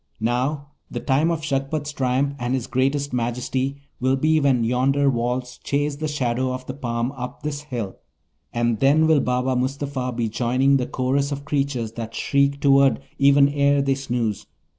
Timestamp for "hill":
7.61-7.97